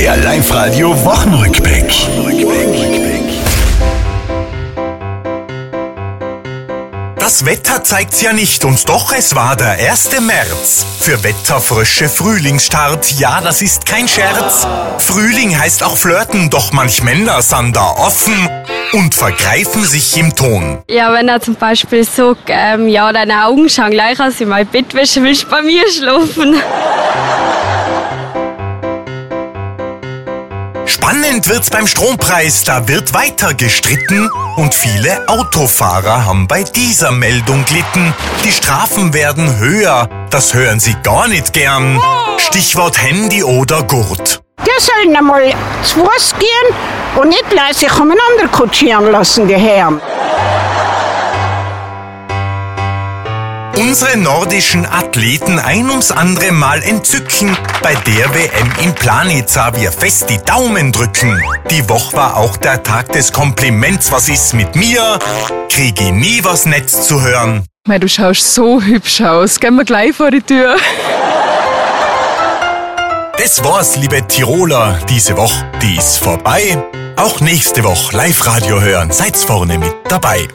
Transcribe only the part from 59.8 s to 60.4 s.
fest die